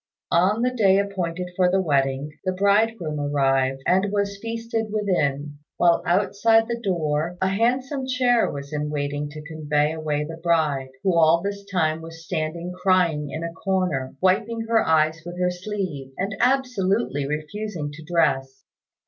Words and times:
On 0.31 0.63
the 0.63 0.73
day 0.73 0.97
appointed 0.97 1.51
for 1.55 1.69
the 1.69 1.79
wedding, 1.79 2.31
the 2.43 2.51
bridegroom 2.53 3.19
arrived, 3.19 3.83
and 3.85 4.11
was 4.11 4.39
feasted 4.41 4.87
within, 4.91 5.59
while 5.77 6.01
outside 6.07 6.67
the 6.67 6.79
door 6.81 7.37
a 7.39 7.49
handsome 7.49 8.07
chair 8.07 8.49
was 8.49 8.73
in 8.73 8.89
waiting 8.89 9.29
to 9.29 9.43
convey 9.43 9.91
away 9.93 10.23
the 10.23 10.37
bride, 10.37 10.89
who 11.03 11.15
all 11.15 11.43
this 11.43 11.63
time 11.71 12.01
was 12.01 12.25
standing 12.25 12.73
crying 12.81 13.29
in 13.29 13.43
a 13.43 13.53
corner, 13.53 14.15
wiping 14.19 14.61
her 14.61 14.83
eyes 14.83 15.21
with 15.23 15.39
her 15.39 15.51
sleeve, 15.51 16.11
and 16.17 16.35
absolutely 16.39 17.27
refusing 17.27 17.91
to 17.91 18.03
dress. 18.03 18.63